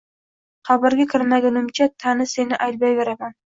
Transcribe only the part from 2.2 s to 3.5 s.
seni ayblayveraman